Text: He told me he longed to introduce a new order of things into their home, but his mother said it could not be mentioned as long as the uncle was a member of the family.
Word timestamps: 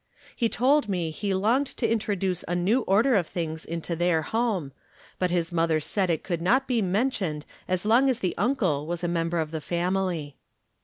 He 0.35 0.49
told 0.49 0.89
me 0.89 1.11
he 1.11 1.31
longed 1.31 1.67
to 1.77 1.87
introduce 1.87 2.43
a 2.47 2.55
new 2.55 2.81
order 2.87 3.13
of 3.13 3.27
things 3.27 3.63
into 3.63 3.95
their 3.95 4.23
home, 4.23 4.71
but 5.19 5.29
his 5.29 5.51
mother 5.51 5.79
said 5.79 6.09
it 6.09 6.23
could 6.23 6.41
not 6.41 6.67
be 6.67 6.81
mentioned 6.81 7.45
as 7.67 7.85
long 7.85 8.09
as 8.09 8.17
the 8.19 8.35
uncle 8.35 8.87
was 8.87 9.03
a 9.03 9.07
member 9.07 9.37
of 9.37 9.51
the 9.51 9.61
family. 9.61 10.37